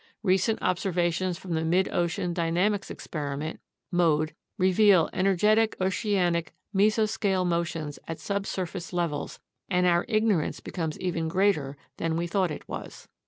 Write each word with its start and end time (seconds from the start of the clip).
Recent 0.23 0.57
observations 0.63 1.37
from 1.37 1.53
the 1.53 1.63
Mid 1.63 1.87
ocean 1.89 2.33
Dynamics 2.33 2.89
Ex 2.89 3.05
periment 3.05 3.59
(mode) 3.91 4.33
reveal 4.57 5.11
energetic 5.13 5.75
oceanic 5.79 6.55
mesoscale 6.75 7.45
motions 7.45 7.99
at 8.07 8.19
sub 8.19 8.47
surface 8.47 8.93
levels, 8.93 9.39
and 9.69 9.85
our 9.85 10.05
ignorance 10.09 10.59
becomes 10.59 10.99
even 10.99 11.27
greater 11.27 11.77
than 11.97 12.17
we 12.17 12.25
thought 12.25 12.49
it 12.49 12.67
was. 12.67 13.07